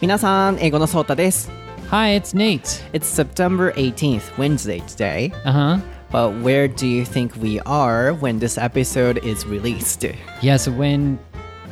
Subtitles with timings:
[0.00, 1.50] 皆さん、英語のソータです。
[1.90, 2.82] Hi, it's Nate.
[2.92, 5.32] It's September 18th, Wednesday today.
[5.44, 5.78] Uh huh.
[6.10, 10.04] But where do you think we are when this episode is released?
[10.42, 11.18] Yeah, so when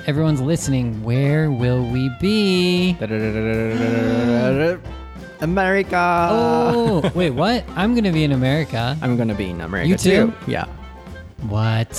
[0.07, 2.97] everyone's listening, where will we be?
[5.41, 6.29] America!
[6.31, 7.65] Oh, wait, what?
[7.77, 8.97] I'm going to be in America.
[9.03, 10.33] I'm gonna be in America You too?
[10.47, 10.67] Yeah.
[11.48, 11.90] What?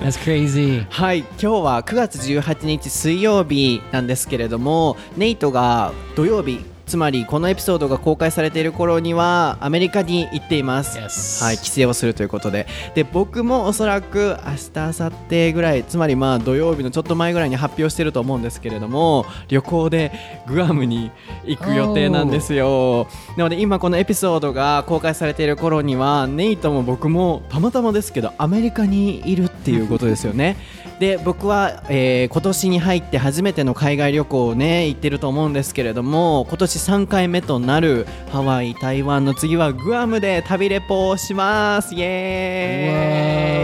[0.00, 0.84] That's crazy.
[0.90, 10.98] はい、今日は9月18日水曜日なんですけれども、ネイトが土曜日、つまりこのエピソードが公開されている頃にはアメリカに行っています。
[10.98, 11.44] Yes.
[11.44, 12.66] はい、帰省をするということで、
[12.96, 20.10] で僕もおそらく明日、明後日ぐらい、つまりまあ土曜日のちょっと前ぐらいに発表してると思うんですけれども、旅行で
[20.48, 21.12] グアムに
[21.44, 23.06] 行く予定なんですよ。
[23.36, 30.56] なので今このエピソードが公開されている頃には、ネイトも僕もたまたまですけどアメリカにいるっていうことですよね。
[31.00, 41.94] で僕は、えー今年に入って初めての海外旅行をね行ってると思うんですけれども今年3回目となるハワイ台湾の次はグアムで旅レポをします。
[41.94, 43.59] イエーイ。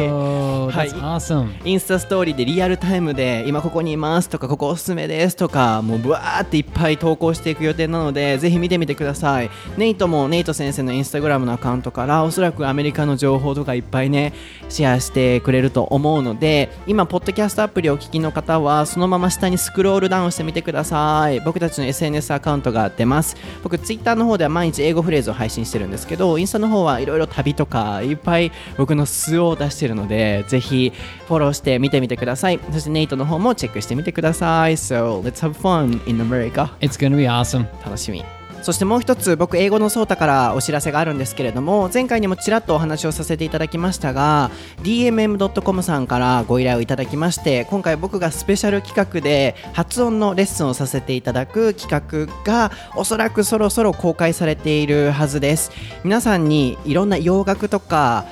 [0.66, 1.16] Whoa, that's Hi.
[1.16, 1.48] awesome.
[1.64, 14.32] インスタストーリーでリアルタイムで今ここにいますとかここおすすめですとかもうブワーっていっぱい投稿していく予定なのでぜひ見てみてくださいネイトもネイト先生のインスタグラムのアカウントからおそらくアメリカの情報とかいっぱいね
[14.68, 30.92] シェアしてくれると思うので今ポッドキャストアプリをお聞きの方はそのまま下にスクロールダウンしてみてください僕たちの SNS アカウントが出ます僕ツイッターの方では毎日英語フレーズを配信してるんですけどインスタの方はいろいろ旅とかいっぱい僕の素を出してるのでぜひ
[31.26, 32.60] フォローして見てみてください。
[32.72, 34.76] そしてネイトの方もチェックしてみてください。
[34.76, 36.70] So let's have fun in America.
[36.80, 37.66] It's to be awesome.
[37.84, 38.24] 楽しみ。
[38.66, 44.50] そしてもう一つ僕英語のソータからお知らせがあるんですけれども前回にもちらっとお話をさせていただきましたが
[44.82, 55.70] DMM.com さんからご依頼をいただきまして今回僕がスペシャル企画で発音のレッスンをさせていただく企画がおそらくそろそろ公開されているはずです。
[56.02, 58.24] 皆さんにいろんな洋楽とか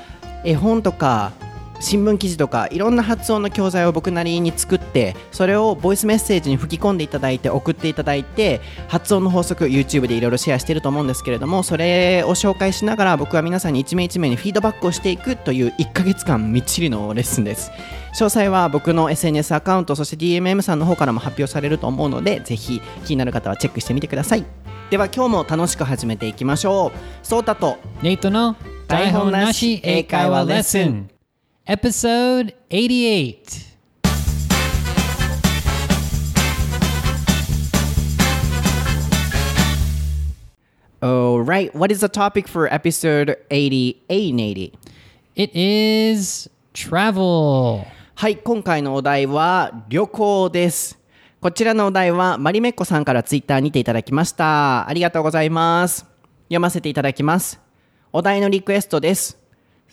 [0.42, 1.30] 絵本とか
[1.80, 17.70] 新聞記事とかいろんな発音の教材を僕なりに作ってそれをボイスメッセージに吹き込んでいただいて送っていただいて発音の法則 YouTube でいろいろシェアしてると思うんですけれどもそれを紹介しながら僕は皆さんに一名一名にフィードバックをしていくという1ヶ月間みっちりのレッスンです。
[18.14, 24.44] 詳細は僕の SNS アカウントそして DMM さんの方からも発表されると思うのでぜひ気になる方はチェックしてみてください。
[24.90, 27.26] では今日も楽しく始めていきましょう。
[27.26, 28.56] ソータと Nate no
[28.86, 31.13] 台本なし英会話レッスン。
[31.66, 33.72] Episode 88.
[41.02, 44.72] Alright, what is the topic for episode 88 and 80?
[45.36, 47.86] It is travel.
[48.14, 50.98] はい、今回のお題は旅行です。
[51.40, 54.86] こちらのお題はマリメッコさんからツイッターにていただきました。
[54.86, 56.04] ありがとうございます。
[56.48, 57.58] 読ませていただきます。
[58.12, 59.43] お題のリクエストです。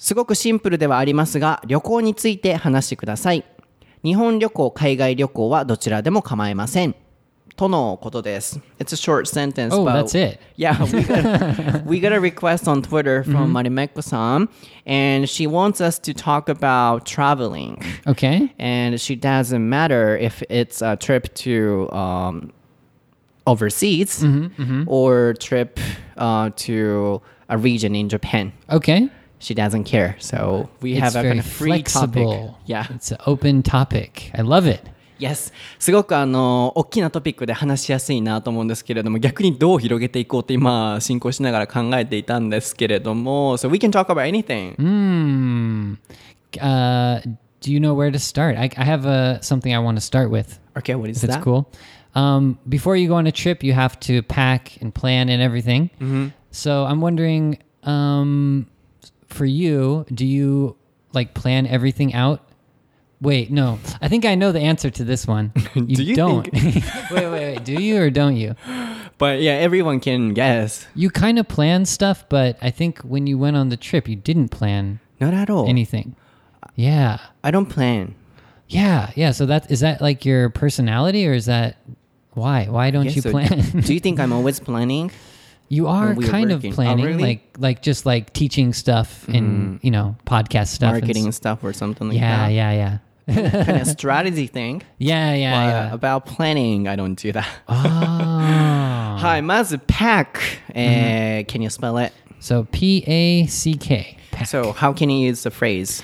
[0.00, 3.44] すごくシンプルではありますが、旅行について話してください。
[4.04, 6.94] 日本旅行、海外旅行はどちらでも構いません。
[7.56, 8.60] とのことです。
[8.78, 9.74] It's a short sentence.
[9.74, 10.38] Oh, but- that's it.
[10.58, 14.50] Yeah, we got, we got a request on Twitter from Marimeko-san,
[14.86, 17.78] and she wants us to talk about traveling.
[18.06, 18.52] Okay.
[18.58, 22.52] And she doesn't matter if it's a trip to um,
[23.46, 24.22] overseas
[24.86, 25.80] or trip
[26.18, 28.52] uh, to a region in Japan.
[28.70, 29.08] Okay.
[29.40, 30.16] She doesn't care.
[30.18, 32.22] So we It's have a very kind of free topic.
[32.24, 32.58] flexible.
[32.66, 32.86] Yeah.
[32.94, 34.30] It's an open topic.
[34.34, 34.80] I love it.
[35.18, 35.50] Yes.
[35.78, 45.94] すごくあの大きなトピックで話しやすいなと思うんですけれども逆にどう広げていこうって今進行しながら考えていたんですけれども So we can talk about anything Hmm.
[46.60, 47.20] Uh,
[47.60, 48.56] do you know where to start?
[48.58, 50.58] I, I have uh, something I want to start with.
[50.78, 51.42] Okay, what is If it's that?
[51.42, 51.66] cool.
[52.14, 55.90] Um, before you go on a trip, you have to pack and plan and everything.
[56.00, 56.28] Mm-hmm.
[56.50, 58.66] So I'm wondering, um,
[59.31, 60.75] for you, do you
[61.13, 62.47] like plan everything out?
[63.21, 63.77] Wait, no.
[64.01, 65.51] I think I know the answer to this one.
[65.75, 66.51] You Do you don't.
[66.53, 67.63] wait, wait, wait.
[67.63, 68.55] Do you or don't you?
[69.19, 70.87] But yeah, everyone can guess.
[70.95, 74.15] You kind of plan stuff, but I think when you went on the trip, you
[74.15, 75.67] didn't plan Not at all.
[75.69, 76.15] anything.
[76.75, 77.19] Yeah.
[77.43, 78.15] I don't plan.
[78.67, 79.31] Yeah, yeah.
[79.31, 81.77] So that is that like your personality, or is that
[82.33, 82.65] why?
[82.69, 83.81] Why don't you so plan?
[83.81, 85.11] do you think I'm always planning?
[85.71, 87.23] You are we kind of oh, planning, oh, really?
[87.23, 89.39] like like just like teaching stuff and mm.
[89.39, 89.85] Mm-hmm.
[89.85, 92.09] you know podcast stuff, marketing and, stuff or something.
[92.09, 92.53] like yeah, that.
[92.53, 92.97] Yeah, yeah,
[93.33, 93.63] yeah.
[93.63, 94.83] kind of strategy thing.
[94.97, 95.93] Yeah, yeah, but yeah.
[95.93, 97.47] About planning, I don't do that.
[97.69, 97.75] Oh.
[99.21, 100.41] Hi, まず pack.
[100.75, 101.43] Mm.
[101.43, 102.11] Uh, can you spell it?
[102.41, 104.17] So P A C K.
[104.31, 104.47] Pack.
[104.47, 106.03] So how can you use the phrase?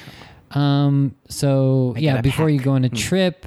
[0.51, 1.13] Um.
[1.27, 2.53] So I yeah, before pack.
[2.53, 2.97] you go on a mm.
[2.97, 3.45] trip,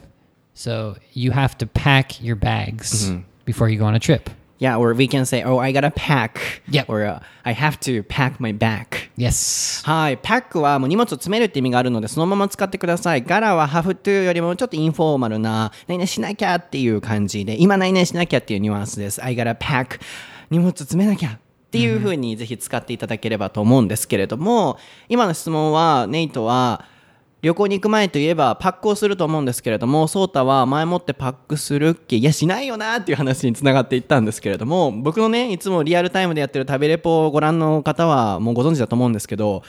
[0.53, 3.23] so you have to pack your bags mm-hmm.
[3.47, 4.29] before you go on a trip.
[4.61, 6.39] Yeah, or we can say, oh, I gotta pack.
[6.69, 6.91] Yep.
[6.91, 9.11] Or uh, I have to pack my bag.
[9.17, 9.83] Yes.
[9.87, 10.19] はい。
[10.19, 13.23] パックはもう荷物を詰めるって意味があるので、そのまま使ってください。
[13.23, 19.25] ガラは have to よりもちょっとインフォーマルな、何々しなきゃっていう感じで、今何々しなきゃっていうニュアンスです。
[19.25, 19.99] I gotta pack.
[20.51, 21.31] 荷物詰めなきゃ。
[21.31, 24.79] っていう風にぜひ使っていただければと思うんですけれども、
[25.09, 26.85] 今の質問は、ネイトは、
[27.43, 32.17] 旅行に行く前といえばパックをすると思うんですけれども、ソータは前もってパックするっけ？
[32.17, 39.63] いや、しないよなっていう話につながっていったんですけれども、僕のね、いつもリアルタイムでやってる食べレポをご覧の方はもうご存知だと思うんですけど、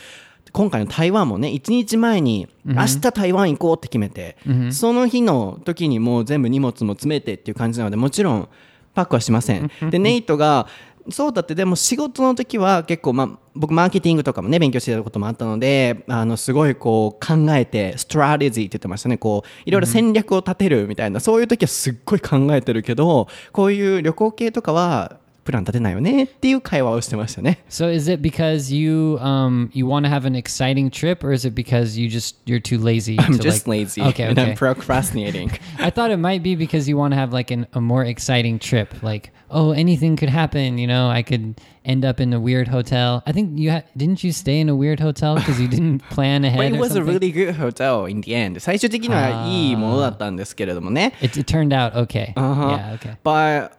[0.51, 4.35] 今回の台湾もね、1日前に、明日台湾行こうって決めて、
[4.71, 8.49] その日の時にもう全部荷物も詰めてっていう感じなので、もちろん
[8.93, 9.71] パックはしません。
[9.89, 10.67] で、ネイトが、
[11.09, 19.17] そうだってでも仕事の時は結構まあ僕マーケティングとかもね勉強してたこともあったのであのすごいこう考えてストラテジーって言ってましたね。
[19.17, 31.46] こういろいろ戦略を立てるみたいな、そういう時はすっごい考えてるけどこういう旅行系とかはプラン立てないよねっていう会話をしてましたね So is it because you um you want to have an exciting trip, or is
[31.46, 33.16] it because you just you're too lazy?
[33.20, 34.56] I'm to just like, lazy Okay, and I'm okay.
[34.56, 38.04] procrastinating I thought it might be because you want to have like an, a more
[38.04, 38.92] exciting trip.
[39.04, 40.78] Like, oh, anything could happen.
[40.78, 43.22] You know, I could end up in a weird hotel.
[43.24, 46.42] I think you ha- didn't you stay in a weird hotel because you didn't plan
[46.42, 47.14] But ahead it or was a something.
[47.14, 52.32] really good hotel in the end 最終的にはいいものだったんですけれどもね it, it turned out okay.
[52.34, 52.70] Uh-huh.
[52.76, 53.16] Yeah, okay.
[53.22, 53.70] But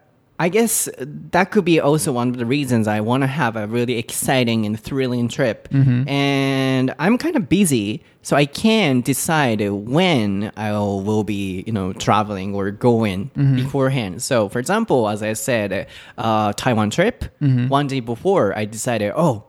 [0.43, 3.69] I guess that could be also one of the reasons I want to have a
[3.69, 5.69] really exciting and thrilling trip.
[5.69, 6.09] Mm-hmm.
[6.09, 11.93] And I'm kind of busy, so I can't decide when I will be, you know,
[11.93, 13.55] traveling or going mm-hmm.
[13.55, 14.21] beforehand.
[14.21, 15.87] So, for example, as I said,
[16.19, 17.69] uh, Taiwan trip, mm-hmm.
[17.69, 19.45] one day before, I decided, oh,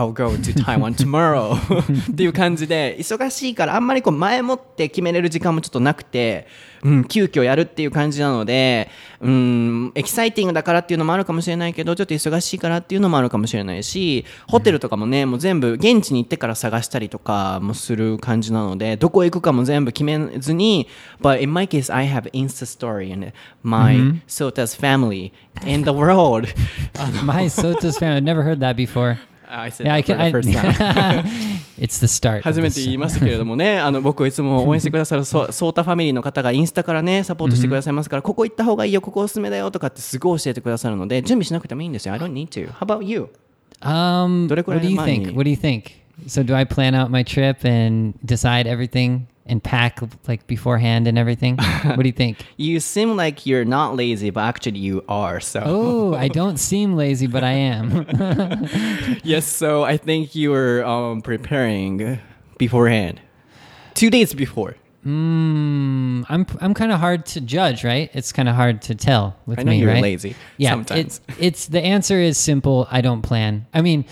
[0.00, 1.56] I'll go to Taiwan tomorrow
[2.12, 6.46] っていう感じで忙しいからあんまりこう前もって決めれる時間もちょっとなくて、
[6.82, 8.88] うん、急遽やるっていう感じなので、
[9.20, 20.88] うん、エキサイティングだからっていうのもあるかもしれないけどちょっと忙しいからっていうのもあるかもしれないしホテルとかもねもう全部現地に行ってから探したりとかもする感じなのでどこ行くかも全部決めずに
[21.20, 23.32] But in my case I have Insta story and
[23.62, 25.32] my Sota's family
[25.66, 26.48] in the world
[27.22, 28.16] My Sota's fan.
[28.16, 29.18] I've never heard that before.
[29.50, 31.24] I said Yeah, I that for the first time
[31.78, 32.42] it's the start.
[32.42, 42.14] 初め.て言いましたけれどもね、あの僕をいつも応援してくださるそソータファミリーの方がインスタからね、サポートしてくださいますから、ここ行った方がいいよ、ここおすすめだよとかってすごい教えてくださるので、準備しなくてもいいんですよ。
[42.14, 42.70] I don't need to.
[42.72, 43.28] How about you?
[43.82, 45.34] Um, what do you think?
[45.34, 46.00] What do you think?
[46.26, 51.18] So do I plan out my trip and decide everything and pack like beforehand and
[51.18, 51.56] everything?
[51.82, 52.38] what do you think?
[52.56, 55.40] You seem like you're not lazy, but actually you are.
[55.40, 58.06] So Oh, I don't seem lazy, but I am.
[59.24, 62.18] yes, so I think you were um, preparing
[62.58, 63.20] beforehand,
[63.94, 64.76] two days before.
[65.04, 68.10] mm, I'm I'm kind of hard to judge, right?
[68.14, 70.02] It's kind of hard to tell with I know me, you're right?
[70.02, 71.00] lazy Yeah, sometimes.
[71.00, 72.86] It's, it's the answer is simple.
[72.90, 73.66] I don't plan.
[73.74, 74.04] I mean,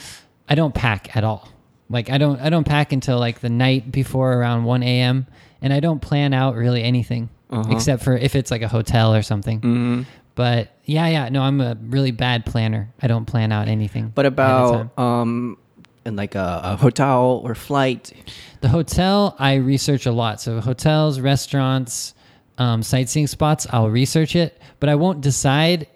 [0.49, 1.49] I don't pack at all.
[1.91, 5.27] Like I don't I don't pack until like the night before around 1 a.m.
[5.63, 7.73] and I don't plan out really anything Uh-huh.
[7.73, 9.59] except for if it's like a hotel or something.
[9.61, 10.03] Mm-hmm.
[10.35, 12.93] But yeah, yeah, no, I'm a really bad planner.
[13.03, 14.13] I don't plan out anything.
[14.15, 14.91] But ahead of time.
[14.97, 15.57] about um,
[16.05, 18.13] and like a, a hotel or flight.
[18.61, 20.41] The hotel, I research a lot.
[20.41, 22.15] So hotels, restaurants,
[22.59, 25.87] um, sightseeing spots, I'll research it, but I won't decide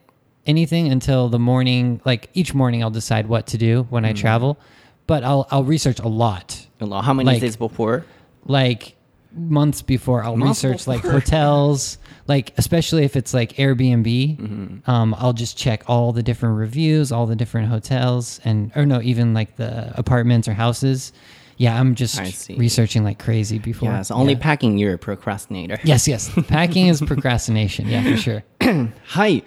[0.46, 2.00] anything until the morning.
[2.04, 4.58] Like each morning, I'll decide what to do when I travel.
[5.06, 6.66] But I'll I'll research a lot.
[6.80, 7.04] A lot.
[7.04, 8.04] How many Like- days before?
[8.46, 8.96] Like
[9.34, 11.98] months before, I'll Months research like hotels.
[12.28, 14.90] Like especially if it's like Airbnb, Mm-hmm.
[14.90, 19.00] um, I'll just check all the different reviews, all the different hotels, and or no,
[19.02, 21.12] even like the apartments or houses.
[21.56, 22.18] Yeah, I'm just
[22.48, 23.90] researching like crazy before.
[23.90, 24.38] Yeah, so only Yeah.
[24.40, 25.78] packing you're a procrastinator.
[25.84, 26.30] Yes, yes.
[26.48, 27.88] Packing is procrastination.
[27.88, 28.42] Yeah, for sure.
[29.06, 29.44] はい。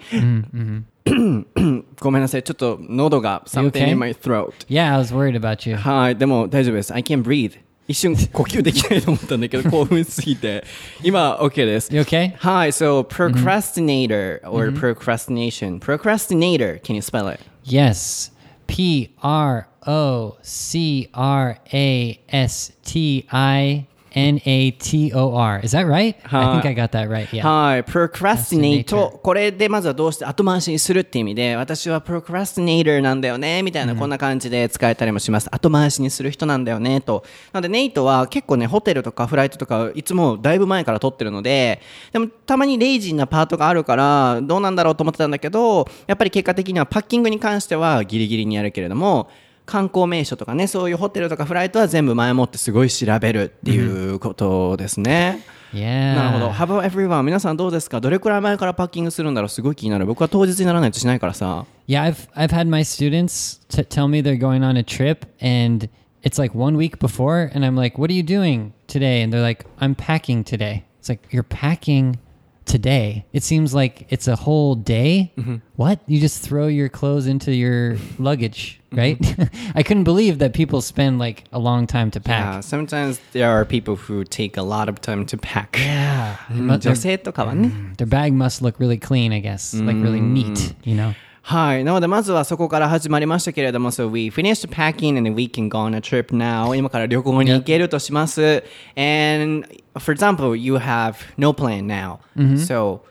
[1.99, 2.43] ごめんなさい。
[2.43, 3.91] ちょっと喉が something okay?
[3.91, 4.53] in my throat.
[4.67, 5.75] Yeah, I was worried about you.
[5.75, 6.15] はい。
[6.15, 6.93] でも大丈夫です。
[6.93, 7.57] I can breathe.
[7.87, 10.63] 一瞬呼吸できないと思ったんだけど、興奮しすぎて。
[11.03, 11.93] 今、OK です。
[11.93, 12.35] You okay?
[12.37, 15.79] Hi, so procrastinator or procrastination.
[15.79, 17.41] Procrastinator, can you spell it?
[17.65, 18.31] Yes.
[18.67, 25.60] P R O C R A S T I N A T O R.
[25.62, 26.16] Is that right?
[26.24, 27.28] I think I got that right.
[27.28, 27.46] Yeah.
[27.46, 41.82] はい、procrastinate これでまずはどうして後回しにするって意味で私は procrastinator なんだよねみたいなこんな感じで使えたりもします、後回しにする人なんだよねとなのでネイトは結構ねホテルとかフライトとかいつもだいぶ前から取ってるので
[42.12, 49.28] でもたまにレイジーなパートがあるからどうなんだろうと思ってたんだけどやっぱり結果的にはパッキングに関してはギリギリにやるけれども
[49.66, 55.44] 観光名所とかねそういうホテルとかフライトは全部前もってすごい調べるっていうことですね。
[55.72, 56.14] Yeah.
[56.14, 56.50] なるほど。
[56.50, 57.24] How about everyone?
[57.24, 60.06] 皆さんどうですかどれくらい前からパッキングするんだろうすごい気になる。
[60.06, 61.66] 僕は当日にならないとしないからさ。
[61.88, 65.88] Yeah, I've I've had my students tell me they're going on a trip and
[66.22, 69.42] it's like one week before and I'm like, "What are you doing today?" and they're
[69.42, 72.18] like, "I'm packing today." It's like, "You're packing
[72.66, 73.24] today.
[73.32, 75.32] It seems like it's a whole day.
[75.38, 75.56] Mm-hmm.
[75.76, 76.00] What?
[76.06, 78.98] You just throw your clothes into your luggage, mm-hmm.
[78.98, 79.18] right?
[79.18, 79.70] Mm-hmm.
[79.78, 82.54] I couldn't believe that people spend like a long time to pack.
[82.54, 85.78] Yeah, sometimes there are people who take a lot of time to pack.
[85.78, 86.36] Yeah.
[86.48, 89.86] Mm, their, mm, their bag must look really clean, I guess, mm-hmm.
[89.86, 90.30] like really mm.
[90.30, 91.14] neat, you know?
[91.45, 91.83] はい。
[91.83, 96.75] なので、まずはそこから始まりましたけれども、So we finished packing and we can go on a trip now.
[96.75, 98.63] 今から旅行に行けるとします。
[98.95, 99.67] And
[99.97, 102.19] for example, you have no plan now.
[102.57, 103.01] So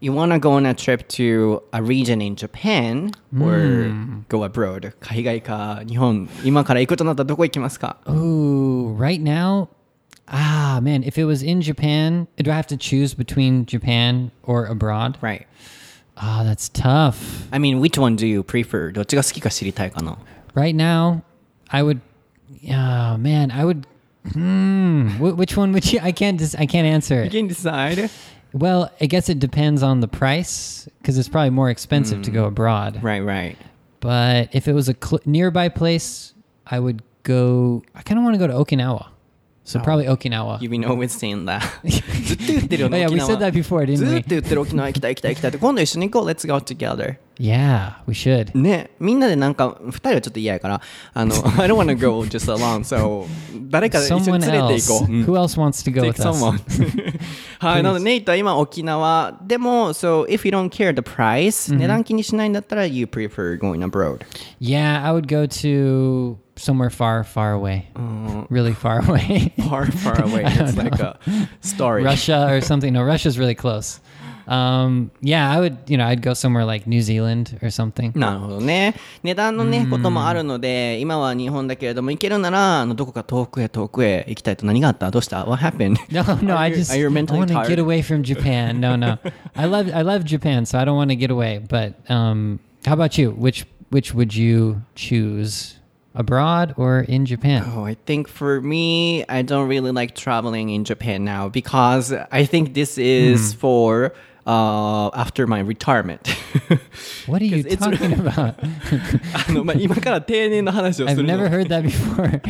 [0.00, 3.90] you want to go on a trip to a region in Japan or
[4.28, 4.92] go abroad.
[5.00, 6.28] 海外か日本。
[6.44, 9.68] 今から行くとなったらどこ行きますか Ooh, right now,
[10.28, 14.66] ah, man, if it was in Japan, do I have to choose between Japan or
[14.66, 15.16] abroad?
[15.22, 15.46] Right.
[16.16, 17.46] Ah, that's tough.
[17.52, 18.92] I mean, which one do you prefer?
[18.92, 20.16] どっちが好きか知りたいかな
[20.54, 21.22] Right now,
[21.68, 22.00] I would,
[22.64, 23.86] oh man, I would.
[24.32, 25.10] Hmm.
[25.18, 26.00] wh- which one would you?
[26.02, 26.38] I can't.
[26.38, 27.32] Just, I can't answer You it.
[27.32, 28.10] can decide.
[28.52, 32.44] Well, I guess it depends on the price because it's probably more expensive to go
[32.46, 33.02] abroad.
[33.02, 33.56] Right, right.
[34.00, 36.34] But if it was a cl- nearby place,
[36.66, 37.82] I would go.
[37.94, 39.06] I kind of want to go to Okinawa,
[39.64, 40.58] so probably Okinawa.
[40.62, 41.60] You've been always saying that.
[42.24, 43.06] ずっと言ってるよ Oh ね。
[43.06, 44.22] yeah, we 沖縄 said that before, ず didn't っ we?
[44.22, 48.56] と言ってる沖縄行きたい行きたい行きたいって今度一緒に行こう Let's go together Yeah, we should.
[48.58, 50.80] ねみんなでなんか二人はちょっと嫌やから
[51.14, 53.26] あの I don't wanna go just alone so
[53.70, 54.92] 誰か一緒に Someone 連れて else.
[54.92, 56.42] 行こう、うん Who else wants to go Take with us?
[56.42, 57.20] someone
[57.60, 64.24] はいなのでネイトは今沖縄でも So if you don't care the price、値段気にしないんだったら You prefer going abroad
[64.60, 67.86] Yeah, I would go to somewhere far, far away.
[68.50, 69.52] Really far away.
[69.68, 71.16] far far away It's like a
[71.60, 72.92] story Russia or something.
[72.92, 74.00] No, Russia's really close.
[74.48, 78.12] Um, yeah, I would, you know, I'd go somewhere like New Zealand or something.
[78.18, 78.94] なるほどね。
[79.22, 85.96] 値段のね、こともあるので、今は日本だけれども、行けるなら、あのどこか遠くへ遠くへ行きたいと何があったどうした ?What happened?
[86.10, 87.68] No, no, Are I you- just are you I mentally want to tired?
[87.68, 88.80] get away from Japan.
[88.80, 89.18] No, no.
[89.54, 91.58] I love I love Japan, so I don't want to get away.
[91.68, 93.32] But um, how about you?
[93.32, 95.74] Which which would you choose?
[96.15, 97.63] Abroad or in Japan?
[97.65, 102.45] Oh, I think for me, I don't really like traveling in Japan now because I
[102.45, 103.59] think this is hmm.
[103.59, 104.13] for
[104.46, 106.26] uh, after my retirement.
[107.26, 108.54] What are you 'Cause it's- talking about?
[109.48, 112.40] あのまあ、今から定年の話をす I've るの never heard that before.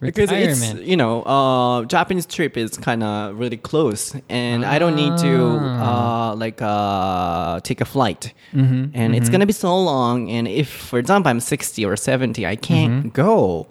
[0.00, 0.82] because it's Retirement.
[0.84, 5.56] you know uh japanese trip is kind of really close and i don't need to
[5.80, 10.98] uh like uh take a flight and it's gonna be so long and if for
[10.98, 13.66] example i'm 60 or 70 i can't go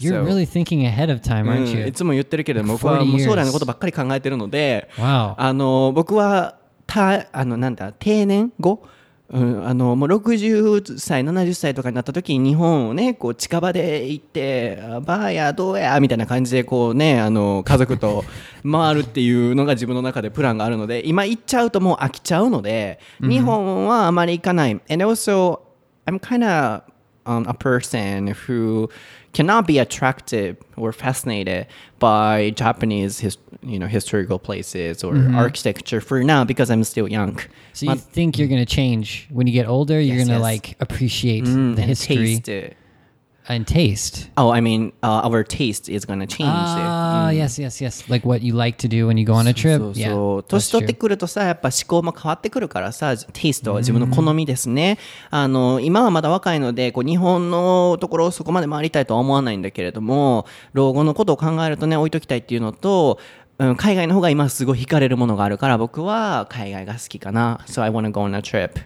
[0.00, 1.86] You're So- really thinking ahead of time, う aren't ん you?
[1.86, 5.34] いつも言ってるけれども僕はもう40将来のことばっかり考えてるので Wow.
[5.36, 8.82] あの僕はたあのなんだ定年後？
[9.32, 18.24] うん、あのもう60歳70歳とかになった時に日本をねこう近場で行ってあバーやどうやみたいな感じでこうねあの家族と
[18.68, 24.72] 回るっていうのが自分の中でプランがあるので今行っちゃうともう飽きちゃうので、日本はあまり行かない。
[24.90, 25.60] And also
[26.06, 26.82] I'm kind of
[27.26, 28.88] um, a person who
[29.32, 31.66] cannot be attracted or fascinated
[31.98, 37.38] by Japanese, his, you know, historical places or architecture for now because I'm still young.
[37.72, 40.00] So you think you're going to change when you get older?
[40.00, 40.42] You're Yes, going to yes.
[40.42, 42.42] like appreciate the and history.
[43.50, 44.30] And taste.
[44.36, 46.48] Oh, I mean, uh, our taste is gonna change.
[46.48, 48.08] Ah, yes, yes, yes.
[48.08, 49.78] Like what you like to do when you go on a trip.
[49.78, 54.98] そうそう yeah, そう that's 年取って.くるとさやっぱ思考も変わってくるからさテイストは自分の好みですね
[55.30, 63.18] あの今はまだ若いのでこう日本のところをそこまで回りたいとは思わないんだけれども老後のことを考えるとね置いときたいっていうのと
[63.58, 68.80] うん、海外の方が今すごい惹かれるものがあるから僕は海外が好きかな So I wanna go on a trip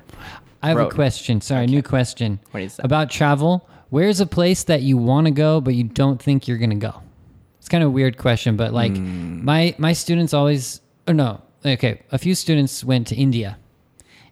[0.61, 1.43] I have a question.
[1.43, 2.41] Sorry, new question.
[2.51, 2.87] What is that?
[2.87, 3.69] About travel.
[3.95, 6.83] Where's a place that you want to go but you don't think you're going to
[6.91, 6.95] go?
[7.61, 9.45] It's kind of a weird question, but like Hmm.
[9.45, 13.57] my my students always oh no, okay, a few students went to India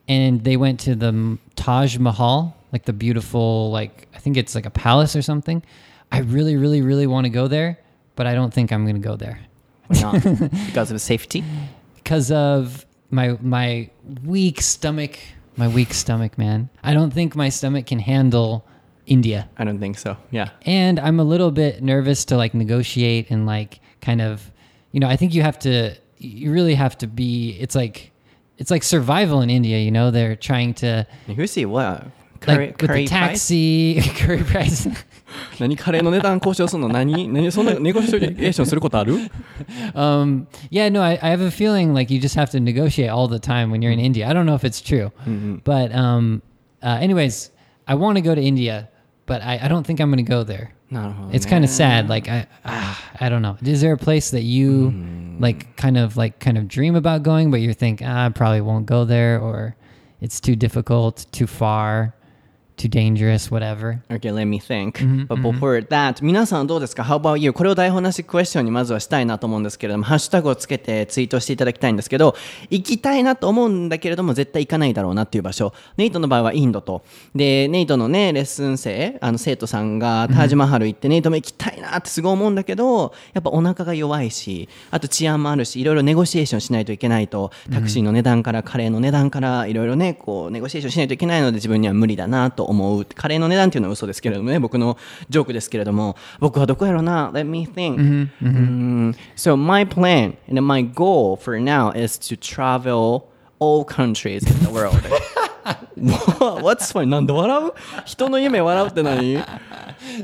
[0.08, 4.66] and they went to the Taj Mahal, like the beautiful like I think it's like
[4.66, 5.62] a palace or something.
[6.10, 7.78] I really really really want to go there,
[8.16, 9.38] but I don't think I'm going to go there.
[9.86, 10.14] Why not?
[10.66, 11.44] because of safety
[11.94, 13.90] because of my my
[14.24, 15.20] weak stomach
[15.56, 18.64] my weak stomach man i don't think my stomach can handle
[19.11, 23.27] india I don't think so yeah and i'm a little bit nervous to like negotiate
[23.29, 24.51] and like kind of
[24.91, 28.11] you know i think you have to you really have to be it's like
[28.57, 33.03] it's like survival in india you know they're trying to フシは curry, like with curry
[33.03, 34.89] the taxi, curry price.
[35.59, 39.15] 何カレーの値段交渉するの何何そんなネゴシエーションすることある
[39.93, 43.27] um, yeah, no, I, I have a feeling like you just have to negotiate all
[43.27, 44.27] the time when you're in India.
[44.27, 45.11] I don't know if it's true,
[45.63, 46.41] but um,
[46.81, 47.51] uh, anyways,
[47.87, 48.89] I want to go to India,
[49.26, 50.72] but I, I don't think I'm going to go there.
[50.90, 52.08] No, it's kind of sad.
[52.08, 53.56] Like I, ah, I don't know.
[53.62, 55.40] Is there a place that you mm.
[55.40, 58.60] like, kind of like, kind of dream about going, but you think ah, I probably
[58.60, 59.74] won't go there, or
[60.20, 62.14] it's too difficult, too far?
[62.76, 64.00] Too dangerous, whatever.
[64.10, 64.98] Okay, let me think.
[65.28, 67.52] But before that, 皆さんどうですか ?How about you?
[67.52, 72.34] これを台本なしクエスチョンにまずはしたいなと思うんですけれども、ハッシュタグをつけてツイートしていただきたいんですけど、
[72.70, 75.72] 行きたいなと思うんだけれども、絶対行かないだろうなっていう場所。
[75.96, 77.02] ネイトの場合はインドと。
[77.34, 93.05] で、ネイトのね、レッスン生、あの生徒さんがタージマハル行って、ネイトも行きたいなってすごい思うんだけど、やっぱお腹が弱いし、あと治安もあるし、いろいろネゴシエーションしないといけないと、タクシーの値段からカレーの値段から、いろいろね、こう、ネゴシエーションしないといけないので自分には無理だなと思う。
[93.05, 94.97] カレーの値段っていうのは嘘ですけれどもね、僕の
[95.29, 103.23] ジョークですけれども、僕はどこやろうな ?Let me think.、Mm, so my plan and my goal for now is to travel
[103.59, 104.95] all countries in the world.
[106.61, 107.07] What's funny?
[107.07, 107.73] なんで笑う
[108.05, 109.43] 人の夢笑うって何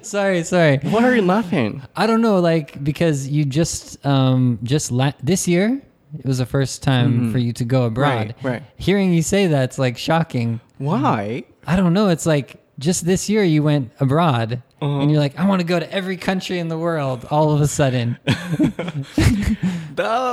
[0.03, 0.79] sorry, sorry.
[0.89, 1.81] What are you laughing?
[1.95, 5.81] I don't know, like because you just um just la- this year
[6.19, 8.35] it was the first time for you to go abroad.
[8.43, 8.63] Right, right.
[8.77, 10.59] Hearing you say that's like shocking.
[10.77, 11.43] Why?
[11.68, 12.08] I don't know.
[12.08, 15.00] It's like just this year you went abroad uh-huh.
[15.00, 17.60] and you're like, I want to go to every country in the world all of
[17.60, 18.16] a sudden.
[18.24, 19.04] that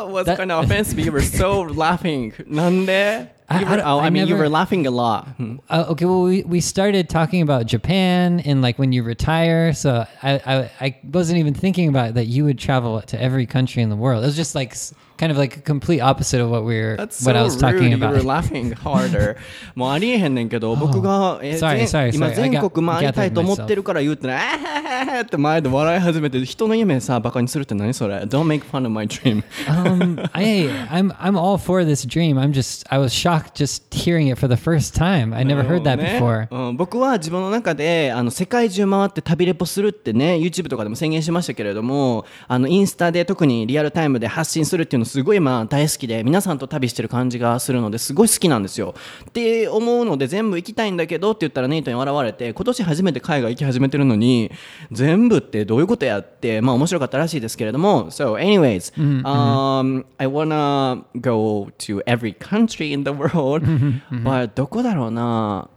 [0.08, 0.98] was that, kind of offensive.
[0.98, 2.32] You were so laughing.
[2.48, 3.30] Nande?
[3.50, 5.28] I, I, oh, I, I mean, never, you were laughing a lot.
[5.28, 5.58] Hmm.
[5.70, 9.74] Uh, okay, well, we, we started talking about Japan and like when you retire.
[9.74, 13.84] So I, I, I wasn't even thinking about that you would travel to every country
[13.84, 14.24] in the world.
[14.24, 14.74] It was just like
[15.18, 17.62] kind of like a complete opposite of what we were, That's what I was rude.
[17.62, 18.26] talking You were about.
[18.26, 19.38] laughing harder.
[19.76, 22.30] もうありえへんねんけど、僕が、え Sorry, 全 sorry, 今 sorry.
[22.32, 29.44] I 全国回りたいと思ってるから言うってね、あはははって前で笑い始めて、人の夢さ、バカにするって何それ ?Don't make fun of my dream.
[29.68, 32.38] um, I, I'm, I'm all for this dream.
[32.38, 35.34] I'm just, I was shocked just hearing it for the first time.
[35.34, 36.48] I never heard that ね before.
[36.52, 48.96] うん、僕は自分の中であの世界中回って旅レポするってね YouTube とかでも宣言しましたけれどもあのインスタで特にリアルタイムで発信するっていうのすごい今大好きで皆さんと旅してる感じがするのですごい好きなんですよ。
[49.30, 54.52] って思うので全部行きたいんだけどって言ったらネイトに笑われて今年初めて海外行き始めてるのに
[54.92, 58.12] 全部ってどういうことやってまあ面白かったらしいですけれども。
[58.12, 63.66] So anyways、um, I wanna go to every country in the world.
[64.12, 65.70] But どこだろうな。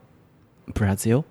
[0.75, 1.25] Brazil?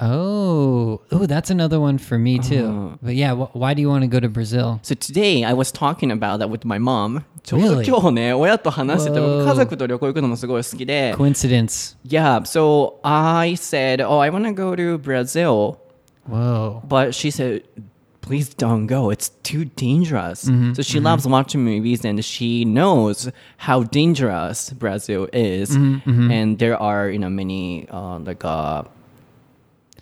[0.00, 2.96] Oh, oh, that's another one for me too.
[3.02, 4.78] But yeah, wh- why do you want to go to Brazil?
[4.82, 7.24] So today I was talking about that with my mom.
[7.42, 7.84] ちょうど Really?
[7.86, 9.44] 今日ね、親と話してて、僕 Whoa.
[9.44, 11.14] 家族と旅行行くのもすごい好きで。
[11.16, 11.96] Coincidence.
[12.06, 15.78] Yeah, so I said, oh, I want to go to Brazil.
[16.28, 16.80] Whoa.
[16.86, 17.62] But she said,
[18.20, 19.10] please don't go.
[19.10, 20.44] It's too dangerous.
[20.44, 25.70] Mm-hmm, So she loves watching movies and she knows how dangerous Brazil is.
[25.76, 28.82] Mm-hmm, And there are, you know, many uh, like uh,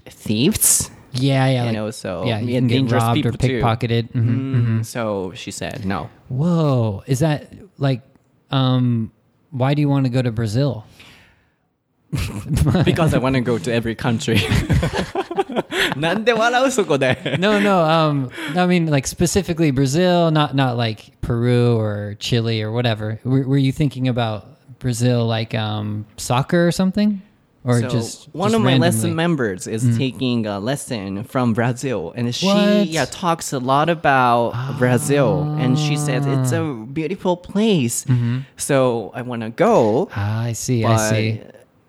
[0.07, 0.91] thieves.
[1.13, 1.65] Yeah, yeah.
[1.65, 3.61] And like- also, yeah, you yeah, can get dangerous robbed or people too.
[3.61, 4.13] pickpocketed.
[4.13, 4.81] Mhm.
[4.81, 6.11] Mm, So she said, no.
[6.29, 8.03] Whoa, is that like,
[8.51, 9.11] um,
[9.51, 10.85] why do you want to go to Brazil?
[12.85, 14.39] because I want to go to every country.
[15.97, 17.81] なんで笑うそこで No, no.
[17.85, 23.19] Um, I mean, like specifically Brazil, not not like Peru or Chile or whatever.
[23.25, 24.45] Were, were you thinking about
[24.79, 27.23] Brazil, like um, soccer or something,
[27.64, 32.12] Or So just one just of my lesson members is taking a lesson from Brazil,
[32.16, 32.88] and she What?
[32.88, 38.06] yeah talks a lot about Brazil, and she says it's a beautiful place.
[38.58, 40.10] So I want to go.
[40.16, 40.84] Ah, I see.
[40.86, 41.42] I see.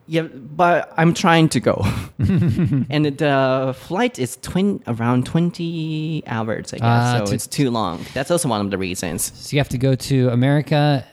[0.09, 1.77] yeah, but I'm trying to go,
[2.91, 6.75] and the flight is twin around twenty hours.
[6.75, 8.05] I guess Ah, so it's too long.
[8.15, 9.33] That's also one of the reasons.
[9.35, 11.05] So you have to go to America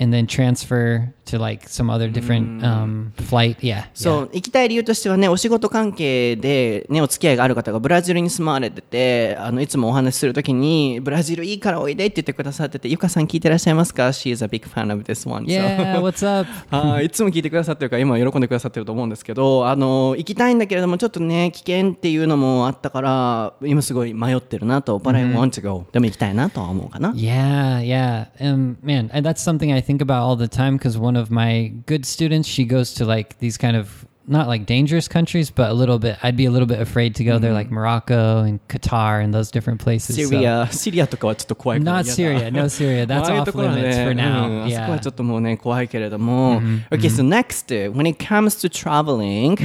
[0.00, 3.58] and then transfer to like some other different um, flight.
[3.60, 3.84] Yeah.
[3.94, 15.44] そう、行きたい理由としてはね、お仕事関係でね、お付き合いがある方がブラジルに住まわれてて、あの、いつもお話しするときに、ブラジルいいからおいでって言ってくださってて、ゆかさん聞いてらっしゃいますか ?She is a big fan of this one.
[15.44, 16.00] Yeah.
[16.00, 16.48] What's up?
[16.70, 28.26] はいいつも聞いてくださってるから今喜んでくださってると思うんですけどあの行きたいんだけれどもちょっとね危険っていうのもあったから今すごい迷ってるなと But I want to go でも行きたいなとは思うかな Yeah, yeah.
[28.40, 32.05] Um, man, that's something I think about all the time because one of my good
[32.05, 35.99] students, she goes to like these kind of not like dangerous countries, but a little
[35.99, 36.17] bit.
[36.23, 39.51] I'd be a little bit afraid to go there, like Morocco and Qatar and those
[39.51, 40.15] different places.
[40.15, 43.05] シ so- リア、シリアとかはちょっと怖いから Not Syria, no Syria.
[43.05, 44.63] That's ああ いう off ところはね limits for うん now.
[44.65, 44.99] あそこは Yeah.
[45.01, 49.57] ちょっともうね怖いけれども、Okay, so next, uh, when it comes to traveling,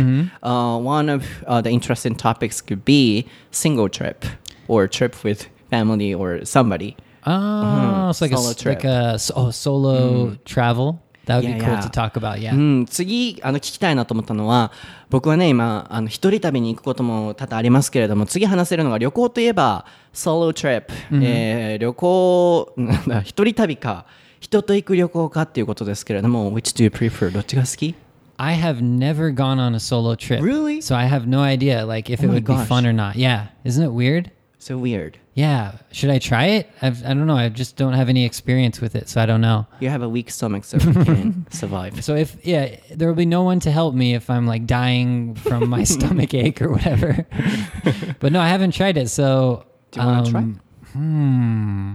[0.43, 4.25] uh, one of uh, the interesting topics could be single trip
[4.67, 6.97] or trip with family or somebody.
[7.26, 8.66] Oh, it's like a Solo trip.
[8.84, 11.00] like a s- oh, solo travel.
[11.26, 11.82] That would Yeah, be cool yeah.
[11.82, 12.40] to talk about.
[12.42, 12.54] Yeah.
[12.54, 14.74] うん、次あの聞きたいなと思ったのは
[15.10, 24.06] 僕はね今あの一人旅に行くことも多々ありますけれども次話せるのが旅行といえばソロトリップ、えー旅行なんだ一人旅か
[24.42, 27.32] 人と行く旅行かっていうことですけれども Which do you prefer?
[27.32, 27.96] どっちが好き
[28.36, 30.42] I have never gone on a solo trip.
[30.42, 30.82] Really?
[30.82, 32.68] So I have no idea like if Oh it my would be gosh.
[32.68, 33.16] fun or not.
[33.16, 33.46] Yeah.
[33.64, 34.32] Isn't it weird?
[34.64, 35.18] So weird.
[35.34, 35.74] Yeah.
[35.92, 36.70] Should I try it?
[36.82, 37.36] I've, I don't know.
[37.36, 39.68] I just don't have any experience with it, so I don't know.
[39.82, 42.02] You have a weak stomach so you can survive.
[42.04, 45.36] So if yeah, there will be no one to help me if I'm like dying
[45.36, 47.28] from my stomach ache or whatever.
[48.22, 49.10] but no, I haven't tried it.
[49.10, 50.40] So Do you wanna try?
[50.40, 50.62] um,
[50.94, 51.94] Hmm.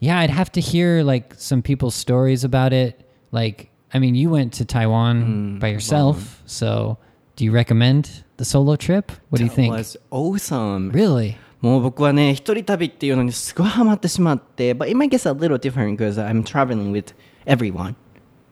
[0.00, 3.00] Yeah, I'd have to hear like some people's stories about it.
[3.32, 6.98] Like, I mean, you went to Taiwan by yourself, so
[7.36, 9.10] do you recommend the solo trip?
[9.30, 9.72] What do you That think?
[9.72, 10.90] was awesome.
[10.90, 11.38] Really?
[11.64, 17.14] もう僕はね一人旅っていうのにすごいハマってしまって But it might get a little different because I'm traveling with
[17.46, 17.94] everyone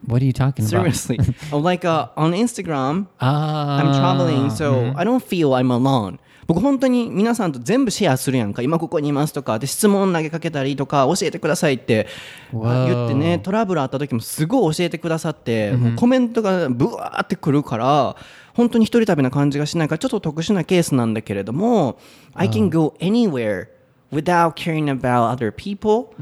[0.07, 0.95] What are you talking about?
[0.95, 1.19] Seriously
[1.51, 12.07] Oh, Like uh, on Instagram Ah, I'm traveling so I don't feel I'm alone 僕本当に皆さんと全部シェアするやんか今ここにいますとかで質問投げかけたりとか教えてくださいって
[12.51, 18.15] あ言ってねトラブルあった時もすごい教えてくださって、もうコメントがブワーってくるから
[18.54, 21.98] 本当に一人旅な感じがしないからちょっと特殊なケースなんだけれども
[22.34, 23.68] I can go anywhere
[24.12, 26.14] without caring about other people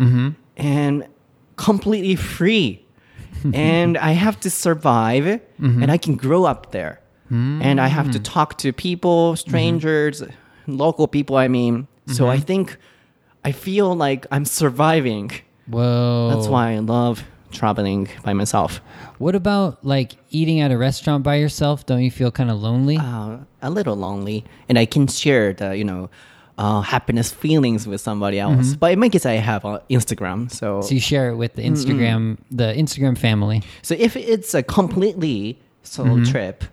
[0.56, 1.06] and
[1.56, 2.80] completely free
[3.54, 8.18] and I have to survive and I can grow up there and I have to
[8.20, 10.22] talk to people strangers
[10.66, 12.76] local people I mean so I think
[13.44, 15.30] I feel like I'm surviving
[15.68, 16.30] Whoa.
[16.32, 18.81] that's why I love traveling by myself
[19.19, 21.85] What about like eating at a restaurant by yourself?
[21.85, 22.97] Don't you feel kind of lonely?
[22.97, 26.09] uh, a little lonely and I can share the you know
[26.57, 30.81] uh, happiness feelings with somebody else but in my case I have on Instagram so
[30.81, 33.61] so you share it with the Instagram, the Instagram family.
[33.81, 36.63] So if it's a completely solo trip,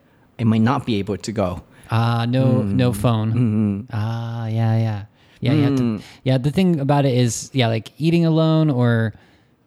[0.41, 1.63] I might not be able to go.
[1.91, 3.89] Ah, no, no phone.
[3.93, 5.01] Ah, yeah, yeah,
[5.41, 6.37] yeah, you have to, yeah.
[6.37, 9.15] The thing about it is, yeah, like eating alone, or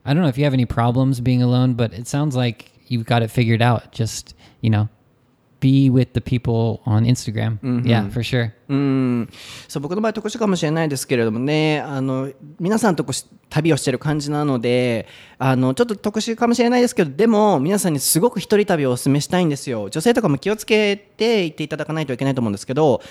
[0.04, 3.06] I don't know if you have any problems being alone, but it sounds like you've
[3.06, 3.92] got it figured out.
[3.92, 4.90] Just you know,
[5.60, 7.60] be with the people on Instagram.
[7.86, 8.52] Yeah, for sure.
[8.70, 9.30] うん、
[9.68, 23.02] そう僕の場合特殊かもしれないですけれどもねあの皆さんとこう旅をしてる感じなのであのちょっと特殊かもしれないですけどでも皆さんにすごく一人旅をお勧めしたいんですよ女性とかも気をつけて行っていただかないといけないと思うんですけど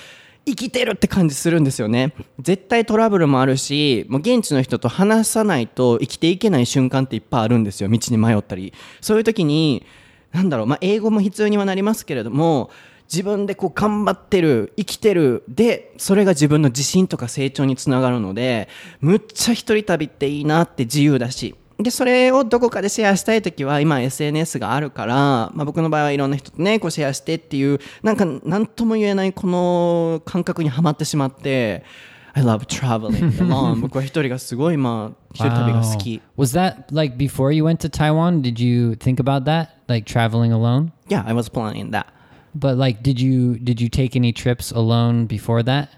[0.46, 2.12] 生きてるって感じするんですよね。
[2.40, 7.88] 絶対トラブルもあるしもう現地の人と話さないと生きていけない瞬間っていっぱいあるんですよ。
[7.88, 8.72] 道に迷ったり。
[9.00, 9.84] そういう時に
[10.32, 12.70] なんだろう、まあ、英語も必要にはなりますけれども
[13.12, 18.68] 自分でこう頑張ってる生きてるでそれが自分の自信とか成長につながるので
[19.00, 31.84] むっちゃ一人旅っていいなって自由だしでそれをどこかでシェアしたい時は今 SNS があるから、まあ、僕の場合はいろんな人とねこうシェアしてっていうなんか何とも言えないこの感覚にはまってしまって
[32.32, 38.42] I love traveling alone 僕は一人がすごいまあ一人旅が好き Was that like before you went to Taiwan?
[38.42, 40.92] Did you think about that, like traveling alone?
[41.08, 42.06] Yeah I was planning that
[42.54, 45.88] But like, did you did you take any trips alone before that?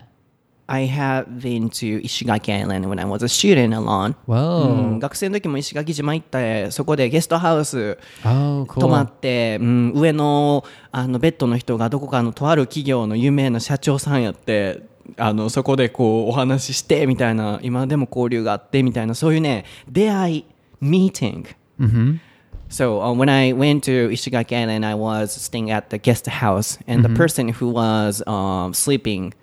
[0.73, 14.83] I have been to Ishigaki Island when I was a student alone う.ん学生の時も石垣島行ってそこでゲストハウス Oh, 泊ま.って、うん、上のあのベッドの人がどこかのとある企業の有名な社長さんやって
[15.19, 20.45] あのそこでこうお話ししてみたいな今でも交流があってみたいなそういうね出会い
[20.81, 21.45] meeting
[22.71, 26.79] So uh, when I went to Ishigaki Island, I was staying at the guest house,
[26.87, 29.35] and the person who was um, sleeping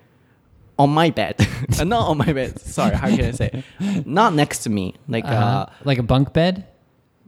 [0.82, 1.34] on my bed,
[1.80, 2.58] Uh, not on my bed.
[2.60, 3.50] Sorry, how can I say?
[4.06, 6.54] Not next to me, like uh, Uh, like a bunk bed,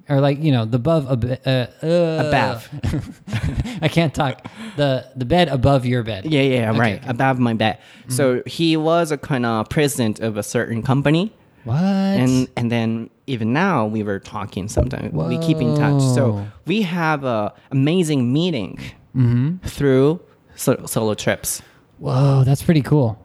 [0.09, 2.59] or like you know the above a uh, uh, above.
[3.87, 4.35] I can't talk.
[4.77, 6.25] The the bed above your bed.
[6.25, 7.09] Yeah, yeah, Okay, right, okay.
[7.11, 7.79] above my bed.
[8.09, 11.33] So he was a kind of president of a certain company,
[11.65, 11.77] What?
[12.23, 14.69] and and then even now we were talking.
[14.69, 16.03] Sometimes we keep in touch.
[16.17, 18.79] So we have a amazing meeting
[19.65, 20.21] through
[20.57, 21.63] so- solo trips.
[21.99, 23.17] Whoa, that's pretty cool.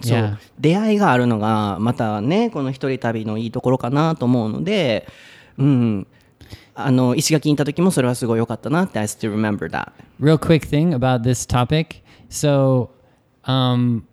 [0.00, 5.06] そう.出会いがあるのがまたねこの一人旅のいいところかなと思うので、
[5.58, 6.06] うん、
[6.74, 12.02] あの石垣にいた時もそれはすごい良かったなって I still remember that Real quick thing about this topic.
[12.28, 12.90] So,
[13.44, 14.06] um,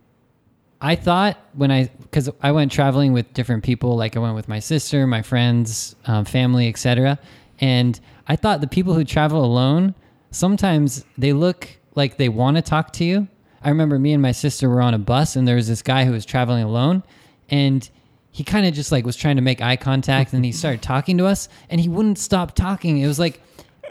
[0.79, 4.47] I thought when I, because I went traveling with different people, like I went with
[4.47, 7.19] my sister, my friends, um, family, etc.
[7.59, 9.95] And I thought the people who travel alone,
[10.31, 13.27] sometimes they look like they want to talk to you.
[13.63, 16.05] I remember me and my sister were on a bus, and there was this guy
[16.05, 17.03] who was traveling alone,
[17.49, 17.89] and
[18.31, 21.17] he kind of just like was trying to make eye contact, and he started talking
[21.17, 22.97] to us, and he wouldn't stop talking.
[22.99, 23.41] It was like,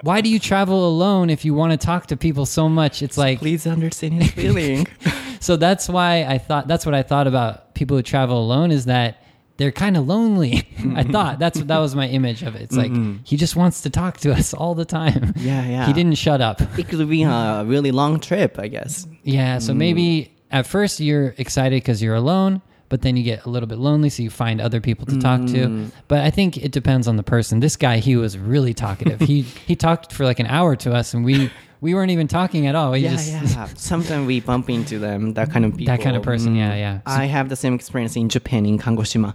[0.03, 3.03] why do you travel alone if you want to talk to people so much?
[3.03, 4.87] It's like please understand his feeling
[5.41, 8.85] so that's why I thought that's what I thought about people who travel alone is
[8.87, 9.23] that
[9.57, 10.59] they're kind of lonely.
[10.79, 11.13] I mm-hmm.
[11.13, 12.63] thought that's that was my image of it.
[12.63, 13.23] It's like mm-hmm.
[13.25, 15.33] he just wants to talk to us all the time.
[15.37, 15.87] Yeah, yeah.
[15.87, 16.61] He didn't shut up.
[16.79, 19.77] it could be a really long trip I guess Yeah, so mm.
[19.77, 23.79] maybe at first you're excited because you're alone, but then you get a little bit
[23.79, 25.67] lonely, so you find other people to talk to.
[25.67, 25.91] Mm.
[26.09, 27.61] But I think it depends on the person.
[27.61, 29.21] This guy, he was really talkative.
[29.21, 31.51] he he talked for like an hour to us, and we
[31.87, 32.91] we weren't even talking at all.
[32.93, 36.17] We yeah just yeah sometimes we bump into them that kind of people that kind
[36.17, 36.55] of person.
[36.55, 36.59] Mm.
[36.59, 37.01] Yeah, yeah.
[37.23, 39.35] I have the same experience in Japan in Kangoshima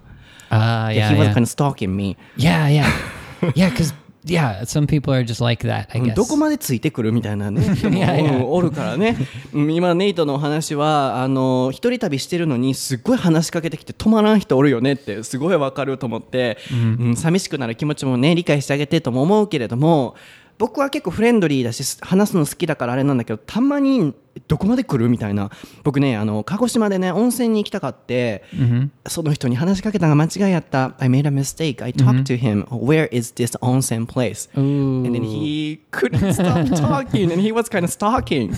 [0.50, 1.34] Ah, yeah, he was yeah.
[1.34, 2.90] kind of stalking me Yeah, yeah,
[3.54, 3.70] yeah.
[3.70, 5.88] Because yeah, some people are just like that.
[5.96, 6.14] I うん guess.
[6.14, 7.60] どこまでついてくるみたいなね
[8.44, 9.16] おるからね
[9.52, 16.74] うん今ネイトのお話はあの一人旅してるのにすっごい話しかけてきて止まらん人おるよねってすごいわかると思って、う
[17.08, 20.14] ん寂しくなる気持ちもね理解してあげてとも思うけれども
[20.58, 24.14] 僕は結構フレンドリーだし話すの好きだからあれなんだけどたまに
[24.48, 25.50] どこまで来るみたいな。
[25.82, 28.44] 僕ねあの鹿児島でね温泉に行きたかって、
[29.06, 30.94] その人に話しかけたのが間違いやった。
[30.98, 31.84] I made a mistake.
[31.84, 32.64] I talked to him.
[32.68, 34.48] Where is this onsen place?
[34.56, 35.04] Ooh.
[35.04, 38.54] and then he couldn't stop talking and he was kind of stalking.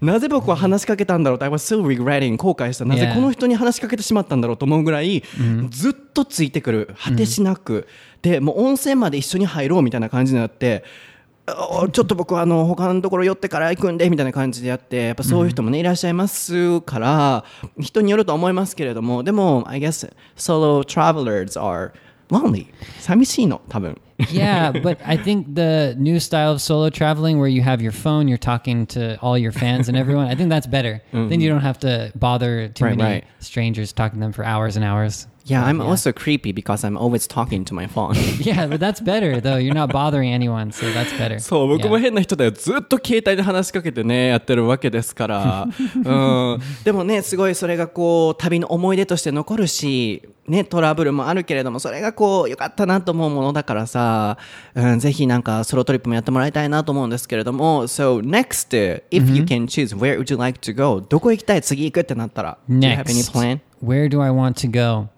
[0.00, 2.84] なぜ僕は話しかけたんだろうと I was still regretting 後悔した。
[2.84, 5.24] なぜ.この人に話しかけてしまったんだろうと思うぐらい、
[5.70, 6.94] ずっとついてくる。
[6.96, 7.88] 果てしなく、
[8.22, 11.15] でもう温泉まで一緒に入ろうみたいな感じになってあ
[11.46, 17.44] ちょっと僕はあの他のところ寄ってから行くんでみたいな感じでやってやっぱそういう人もね、いらっしゃいますから
[17.78, 21.92] 人によると思いますけれどもでも I guess solo travelers are
[22.30, 22.66] lonely
[22.98, 27.92] 寂しいの多分 yeah, but I think the new style of solo traveling where you have your
[27.92, 31.02] phone, you're talking to all your fans and everyone, I think that's better.
[31.12, 33.24] Then you don't have to bother too Right, many right.
[33.40, 35.26] strangers talking to them for hours and hours.
[35.46, 35.86] Yeah, I'm yeah.
[35.86, 38.16] also creepy because I'm always talking to my phone.
[38.40, 39.56] Yeah, but that's better though.
[39.56, 41.38] You're not bothering anyone, so that's better.
[41.38, 54.38] そう僕も.変な人だよずっと携帯で話しかけてねやってるわけですから、うん、でもねすごいそれがこう旅の思い出として残るし、ね、トラブルもあるけれどもそれがこう良かったなと思うものだからさ、
[54.74, 62.96] うん、ぜひなんかソロトリップもやってもらいたいなと思うんですけれども So next if you can choose where would you like to go どこ行きたい次行くってなったら Do you
[62.96, 63.60] have any Next, plan?
[63.80, 65.08] where do I want to go?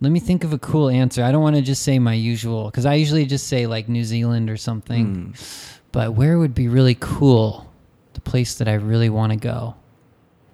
[0.00, 1.24] Let me think of a cool answer.
[1.24, 4.04] I don't want to just say my usual because I usually just say like New
[4.04, 5.32] Zealand or something.
[5.32, 5.74] Mm.
[5.90, 7.70] But where would be really cool?
[8.12, 9.74] The place that I really want to go.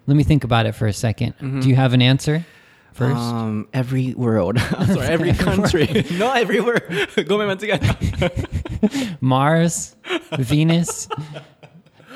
[0.06, 1.60] Let me think about it for a 2nd mm-hmm.
[1.60, 2.44] Do you have an answer?
[2.92, 4.56] First, um, every world.
[4.70, 6.04] I'm sorry, every country.
[6.12, 6.80] no, everywhere.
[7.26, 9.16] Go me again.
[9.20, 9.96] Mars,
[10.38, 11.08] Venus.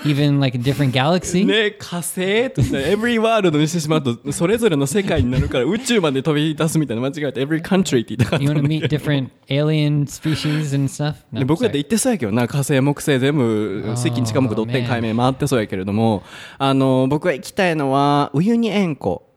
[0.05, 1.45] even like a different galaxy?
[1.45, 8.43] ね、火星とね、every world にしてしまうと、それぞれの世界になるから、宇宙まで飛び出すみたいな間違えて、every country って言ったか。
[8.43, 11.15] You wanna meet different alien species and stuff?
[11.47, 16.23] 僕は言ってそうやけどな、火星、木星全部、接近近近目、どって解明回ってそうやけれども、
[16.59, 19.29] あの、僕は行きたいのは、ウユニエンコ。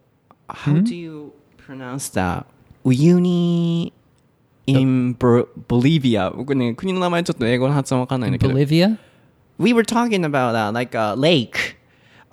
[0.48, 1.32] How do you
[1.68, 2.46] pronounce that?
[2.84, 3.94] ウユニ
[4.68, 6.32] in Bolivia。
[6.36, 8.54] 僕ね、国の名前ちょっと英語の発音わかんないんだけど。
[9.61, 11.77] we were talking about uh, like a lake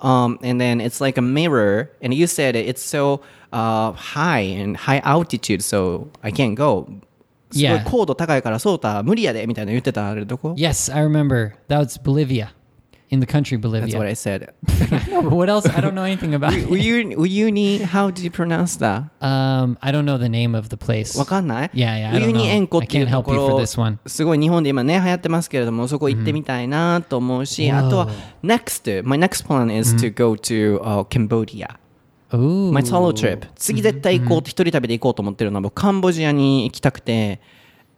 [0.00, 3.20] um, and then it's like a mirror and you said it's so
[3.52, 6.86] uh, high and high altitude so i can't go
[7.50, 7.84] すごい Yeah.
[7.84, 11.52] 高度高いからそうた無理やでみたいな言ってたあれどこ Yes, I remember.
[11.68, 12.48] That was Bolivia.
[13.11, 13.87] In the country Bolivia.
[13.87, 14.53] That's what I said
[15.09, 15.65] No, but what else?
[15.67, 16.67] I don't know anything about it.
[16.69, 19.05] Uyuni, Uyuni, how did you pronounce that?
[19.19, 21.17] Um, I don't know the name of the place.
[21.17, 22.45] わかんない Yeah, yeah, I ウユ don't ニ know.
[22.45, 23.97] 塩湖っていう I can't と help こ you for ろ this one.
[24.05, 28.09] すごい日本で今ね流行ってますけれどもそこ行ってみたいなと思うし、あとは
[28.43, 31.77] next my next plan is to go to、uh, Cambodia
[32.31, 32.71] Ooh.
[32.71, 37.41] My solo trip 次絶対行こうって一人旅で行こうと思ってるのは僕カンボジアに行きたくて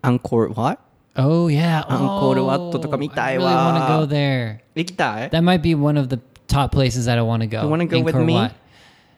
[0.02, 0.80] アンコール what?
[1.15, 4.62] Oh yeah, Angkor oh, Wat really want to go there.
[4.76, 7.63] 行きたい That might be one of the top places that I want to go.
[7.63, 8.50] You want to go with me?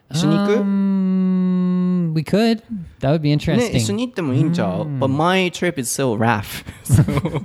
[0.09, 2.63] 一緒に行く、um, We could.
[2.99, 3.57] That would be interesting.
[3.57, 4.99] ね、一緒に行ってもいいんちゃう、mm.
[4.99, 6.63] But my trip is so rough.
[6.83, 7.43] so,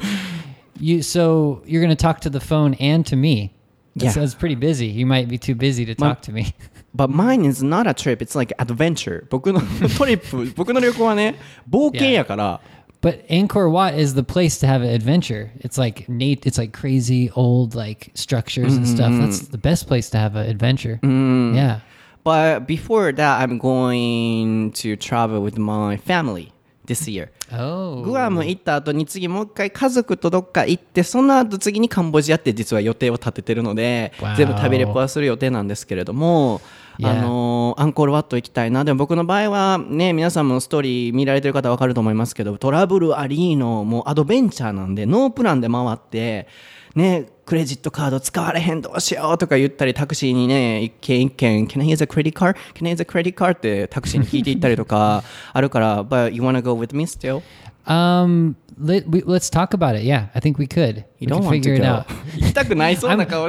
[0.81, 3.55] you, so you're going to talk to the phone and to me.
[3.95, 4.13] Yeah.
[4.13, 4.87] So it's pretty busy.
[4.87, 6.55] You might be too busy to talk to me.
[6.95, 8.23] But mine is not a trip.
[8.23, 9.27] It's like adventure.
[9.29, 11.37] 僕のトリップ、僕の旅行はね、
[11.69, 12.61] 冒険やから。
[12.61, 12.69] Yeah.
[13.02, 15.52] But Angkor Wat is the place to have an adventure.
[15.60, 16.46] It's like Nate.
[16.46, 19.12] It's like crazy old like structures and stuff.
[19.20, 21.00] That's the best place to have an adventure.
[21.04, 21.82] Yeah.
[22.24, 26.54] But before that, I'm going to travel with my family
[26.86, 27.30] this year.
[27.52, 28.04] Oh.
[28.04, 46.49] グアム行った後に次もう一回家族とどっか行ってその後次にカンボジアって実は予定を立ててるので Wow 全部食べレポはする予定なんですけれども、 Yeah あのーアンコールワット行きたいなでも僕の場合はね皆さんもストーリー見られてる方わかると思いますけどトラブルありーのもうアドベンチャーなんでノープランで回って
[46.97, 52.57] ねクレジットカード使われへんどうしようとか言ったりタクシーにね一軒一軒 Can I use a credit card?
[52.75, 53.53] Can I use a credit card?
[53.53, 57.43] ってタクシーに聞いていったりとかあるから But you wanna go with me still?
[57.89, 60.03] Um, let, we, let's talk about it.
[60.03, 60.99] Yeah, I think we could.
[60.99, 61.85] You we don't want figure to go.
[61.85, 62.11] it out.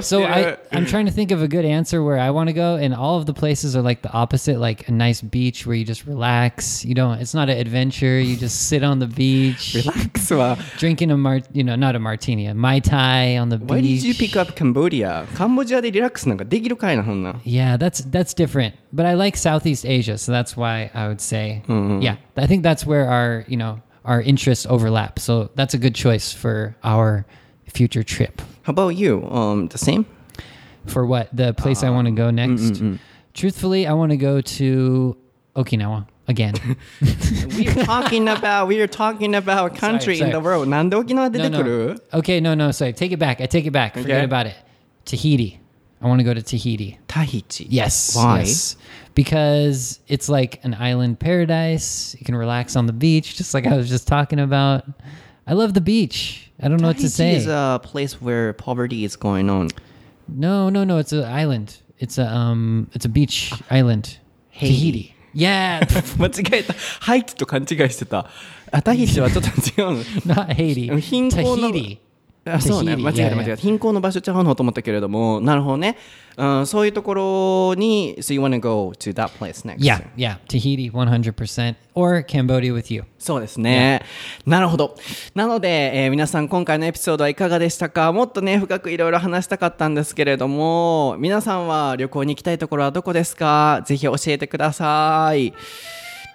[0.03, 2.75] so I, I'm trying to think of a good answer where I want to go,
[2.75, 5.85] and all of the places are like the opposite, like a nice beach where you
[5.85, 6.83] just relax.
[6.83, 7.19] You don't.
[7.19, 8.19] It's not an adventure.
[8.19, 10.31] You just sit on the beach, relax,
[10.77, 11.47] drinking a mart.
[11.53, 13.69] You know, not a martini, a mai tai on the beach.
[13.69, 15.27] Why did you pick up Cambodia?
[15.35, 16.25] Cambodia de relax
[17.43, 18.75] Yeah, that's that's different.
[18.91, 22.01] But I like Southeast Asia, so that's why I would say, mm-hmm.
[22.01, 25.18] yeah, I think that's where our you know our interests overlap.
[25.18, 27.24] So that's a good choice for our
[27.72, 28.40] future trip.
[28.62, 29.24] How about you?
[29.30, 30.06] Um, the same?
[30.86, 32.82] For what the place I want to go next?
[33.32, 35.16] Truthfully, I want to go to
[35.56, 36.54] Okinawa again.
[37.56, 40.44] We are talking about, we are talking about country Sorry, in the sorry.
[40.44, 40.68] world.
[40.68, 42.18] なんで沖縄出 no, てくる no.
[42.20, 42.70] Okay, no, no.
[42.70, 43.40] Sorry, take it back.
[43.42, 43.94] I take it back.
[43.94, 44.24] Forget Okay.
[44.24, 44.54] about it.
[45.04, 45.57] Tahiti.
[46.00, 46.98] I want to go to Tahiti.
[47.06, 47.66] タヒチ。
[47.70, 48.16] Yes.
[48.18, 48.40] Why?
[48.40, 48.76] yes.
[49.14, 52.16] Because it's like an island paradise.
[52.18, 54.84] You can relax on the beach, just like I was just talking about.
[55.46, 56.50] I love the beach.
[56.60, 57.36] I don't know what to Tahiti say.
[57.36, 59.68] is a place where poverty is going on.
[60.28, 60.98] no, no, no.
[60.98, 61.80] It's an island.
[61.98, 62.90] It's a um.
[62.92, 64.18] It's a beach island.
[64.50, 64.74] Haiti.
[64.74, 65.14] Tahiti.
[65.34, 65.80] Yeah,
[66.18, 66.74] 間違えた。
[67.00, 68.26] ハイチと勘違いしてた。
[68.70, 70.04] あタヒチはちょっと違うの。
[70.34, 70.96] not Haiti.
[70.98, 71.98] 貧困の Tahiti.
[72.53, 75.97] あそうね間違えた間違えた貧困の場所ちゃうのと思ったけれどもなるほどね、
[76.37, 80.37] うん、そういうところに So you wanna go to that place next Yeah, yeah.
[80.47, 83.05] Tahiti, one hundred percent, or Cambodia with you.
[83.17, 84.01] そうですね。
[84.45, 84.95] なるほど。
[85.35, 88.11] なので、えー皆さん今回のエピソードはいかがでしたか？
[88.11, 93.81] もっとね、深くいろいろ話したかったんですけれども、皆さんは旅行に行きたいところはどこですか？
[93.85, 95.53] ぜひ教えてください。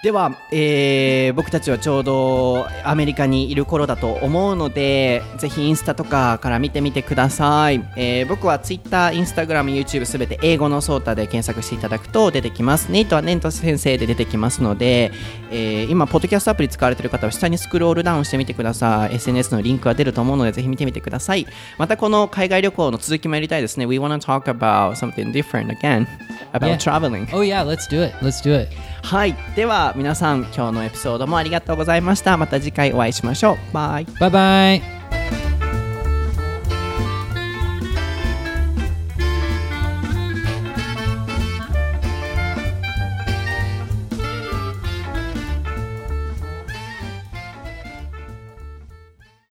[0.04, 7.82] では、えー僕たちはちょうどアメリカにいる頃だと思うので、ぜひインスタとかから見てみてください。
[7.96, 12.92] えー僕は Twitter、Instagram、YouTube すべて英語のソータで検索していただくと出てきます。
[12.92, 15.10] ネイトはネント先生で出てきますので、
[15.50, 19.14] えー今、ポッドキャストアプリ使われている方は下にスクロールダウンしてみてください。
[19.14, 21.46] SNS のリンクが出ると思うので、ぜひ見てみてください。
[21.78, 23.86] またこの海外旅行の続きもやりたいですね。
[23.86, 26.06] We wanna talk about something different again
[26.52, 26.76] about Yeah.
[26.76, 27.26] traveling.
[27.34, 28.14] Oh yeah, let's do it.
[28.22, 28.68] Let's do it.
[29.04, 29.36] はい。
[29.54, 32.38] では皆さん、今日のエピソードもありがとうございました。
[32.38, 33.56] また次回お会いしましょう。
[33.74, 34.06] バイ。
[34.18, 35.03] バイバイ